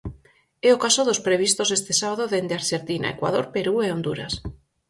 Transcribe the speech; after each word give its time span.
É 0.67 0.69
o 0.75 0.81
caso 0.85 1.01
dos 1.05 1.23
previstos 1.27 1.73
este 1.77 1.93
sábado 2.01 2.23
dende 2.33 2.53
a 2.55 2.59
Arxentina, 2.61 3.13
Ecuador, 3.15 3.45
Perú 3.55 3.75
e 3.85 3.91
Honduras. 3.95 4.33